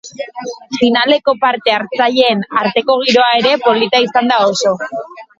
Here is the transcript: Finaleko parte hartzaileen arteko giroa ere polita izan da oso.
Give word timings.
Finaleko 0.77 1.33
parte 1.43 1.73
hartzaileen 1.73 2.41
arteko 2.61 2.95
giroa 3.01 3.27
ere 3.41 3.51
polita 3.67 4.01
izan 4.07 4.33
da 4.33 4.39
oso. 4.47 4.73